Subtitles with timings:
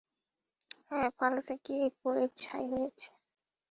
[0.87, 3.09] হ্যাঁ, পালাতে গিয়েই পুড়ে ছাই হয়েছে!